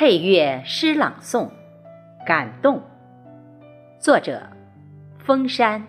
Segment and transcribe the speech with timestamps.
[0.00, 1.48] 配乐诗朗诵，
[2.24, 2.80] 感动。
[3.98, 4.48] 作者：
[5.18, 5.84] 风山，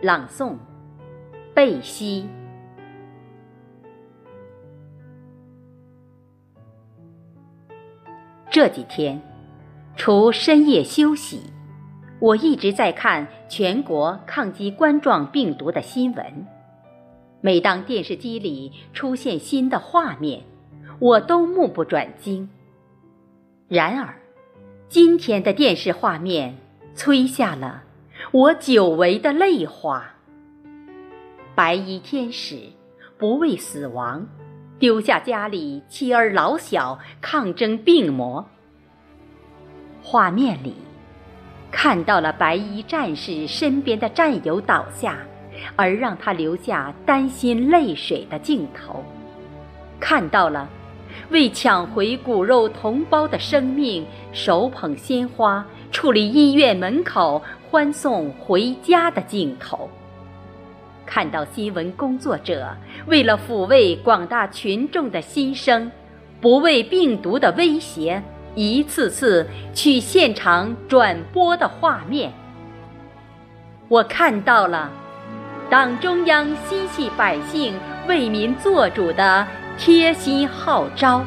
[0.00, 0.56] 朗诵：
[1.52, 2.26] 贝西。
[8.48, 9.20] 这几天，
[9.94, 11.52] 除深夜休息，
[12.20, 16.46] 我一直在看全国抗击冠状病毒的新闻。
[17.42, 20.42] 每当电视机里出现新的画面，
[20.98, 22.48] 我都目不转睛。
[23.68, 24.14] 然而，
[24.88, 26.56] 今天的电视画面
[26.94, 27.82] 催下了
[28.32, 30.14] 我久违的泪花。
[31.54, 32.56] 白衣天使
[33.18, 34.26] 不畏死亡，
[34.78, 38.48] 丢下家里妻儿老小抗争病魔。
[40.02, 40.74] 画面里
[41.70, 45.18] 看到了白衣战士身边的战友倒下，
[45.76, 49.04] 而让他留下担心泪水的镜头，
[50.00, 50.66] 看到了。
[51.30, 59.88] 为抢回骨肉同胞的生命，手捧鲜花矗立医院门口欢送回家的镜头。
[61.06, 62.68] 看到新闻工作者
[63.06, 65.90] 为了抚慰广大群众的心声，
[66.40, 68.22] 不畏病毒的威胁，
[68.54, 72.30] 一次次去现场转播的画面。
[73.88, 74.90] 我看到了
[75.70, 77.74] 党中央心系百姓、
[78.06, 79.46] 为民做主的。
[79.78, 81.24] 贴心号召，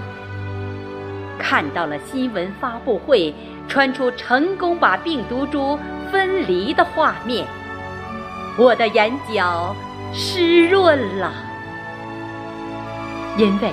[1.39, 3.33] 看到了新闻发布会
[3.69, 5.79] 传出成功把病毒株
[6.11, 7.47] 分离的画面，
[8.57, 9.73] 我的眼角
[10.13, 11.31] 湿润了，
[13.37, 13.71] 因为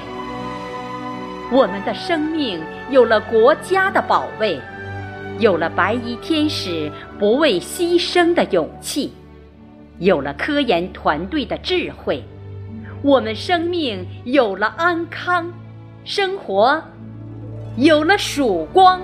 [1.51, 4.61] 我们的生命有了国家的保卫，
[5.41, 9.13] 有了白衣天使不畏牺牲的勇气，
[9.99, 12.23] 有了科研团队的智慧。
[13.03, 15.53] 我们生命有了安康，
[16.05, 16.83] 生活
[17.77, 19.01] 有了曙光。